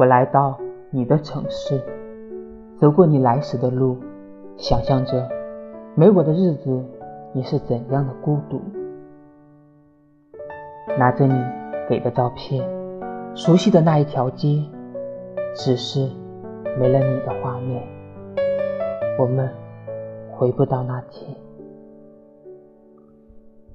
[0.00, 1.78] 我来到你的城市，
[2.78, 3.98] 走过你来时的路，
[4.56, 5.28] 想象着
[5.94, 6.82] 没我的日子
[7.34, 8.62] 你是怎样的孤独。
[10.98, 11.34] 拿着你
[11.86, 12.66] 给的照片，
[13.34, 14.64] 熟悉的那一条街，
[15.54, 16.08] 只是
[16.78, 17.86] 没了你的画面，
[19.18, 19.50] 我们
[20.30, 21.30] 回不到那天。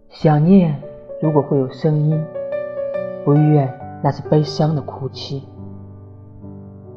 [0.10, 0.82] 想念
[1.22, 2.20] 如果会有声音，
[3.24, 3.72] 不愿
[4.04, 5.44] 那是悲伤的哭泣。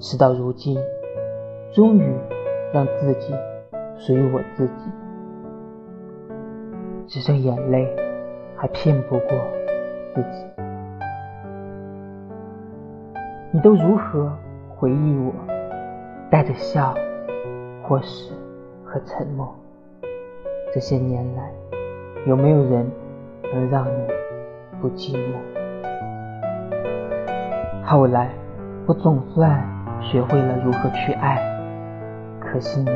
[0.01, 0.79] 事到如今，
[1.73, 2.15] 终于
[2.73, 3.35] 让自己
[3.97, 4.91] 属于我自己，
[7.09, 7.93] 只剩眼泪
[8.57, 9.29] 还骗不过
[10.15, 10.47] 自己。
[13.51, 14.33] 你都如何
[14.77, 15.33] 回忆我？
[16.31, 16.95] 带着笑，
[17.83, 18.33] 或是
[18.85, 19.53] 和沉默？
[20.73, 21.51] 这些年来，
[22.25, 22.89] 有没有人
[23.53, 24.07] 能让你
[24.81, 25.35] 不寂寞？
[27.83, 28.31] 后来，
[28.87, 29.78] 我总算。
[30.11, 31.39] 学会了如何去爱，
[32.41, 32.91] 可惜你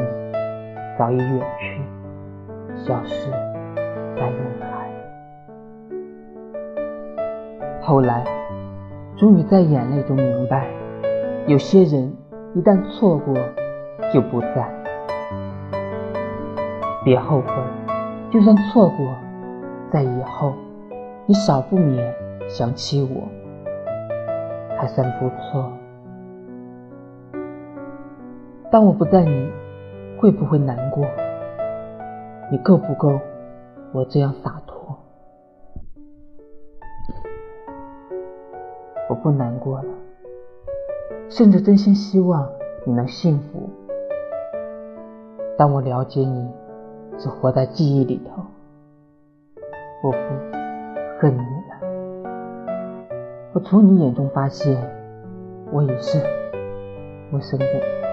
[0.98, 1.82] 早已远去，
[2.74, 3.30] 消失
[4.16, 4.88] 在人海。
[7.82, 8.24] 后来，
[9.14, 10.66] 终于在眼泪中明白，
[11.46, 12.10] 有些人
[12.54, 13.34] 一旦错过
[14.10, 14.66] 就不在。
[17.04, 17.52] 别后悔，
[18.30, 19.14] 就算错过，
[19.90, 20.54] 在以后
[21.26, 22.14] 你少不免
[22.48, 23.28] 想起我，
[24.78, 25.70] 还算不错。
[28.72, 29.52] 当我不在，你
[30.18, 31.04] 会不会难过？
[32.50, 33.20] 你够不够
[33.92, 34.96] 我这样洒脱？
[39.10, 39.88] 我不难过了，
[41.28, 42.48] 甚至真心希望
[42.86, 43.68] 你能幸福。
[45.58, 46.50] 当我了解你
[47.18, 48.42] 只活在记忆里头，
[50.02, 50.16] 我不
[51.20, 52.32] 恨你了。
[53.52, 54.82] 我从你眼中发现，
[55.70, 56.18] 我已是
[57.30, 58.11] 陌生人。